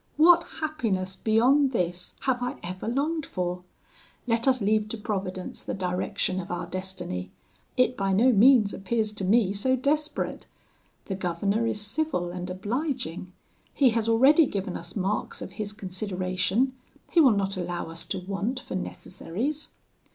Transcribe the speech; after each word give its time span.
What 0.17 0.43
happiness 0.61 1.15
beyond 1.15 1.73
this 1.73 2.15
have 2.21 2.41
I 2.41 2.57
ever 2.63 2.87
longed 2.87 3.23
for? 3.23 3.61
Let 4.25 4.47
us 4.47 4.59
leave 4.59 4.89
to 4.89 4.97
Providence 4.97 5.61
the 5.61 5.75
direction 5.75 6.39
of 6.39 6.49
our 6.49 6.65
destiny; 6.65 7.29
it 7.77 7.95
by 7.95 8.11
no 8.11 8.31
means 8.31 8.73
appears 8.73 9.11
to 9.11 9.23
me 9.23 9.53
so 9.53 9.75
desperate. 9.75 10.47
The 11.05 11.13
governor 11.13 11.67
is 11.67 11.79
civil 11.79 12.31
and 12.31 12.49
obliging; 12.49 13.31
he 13.75 13.91
has 13.91 14.09
already 14.09 14.47
given 14.47 14.75
us 14.75 14.95
marks 14.95 15.39
of 15.39 15.51
his 15.51 15.71
consideration; 15.71 16.73
he 17.11 17.19
will 17.21 17.29
not 17.37 17.55
allow 17.55 17.91
us 17.91 18.03
to 18.07 18.17
want 18.17 18.59
for 18.59 18.73
necessaries. 18.73 19.69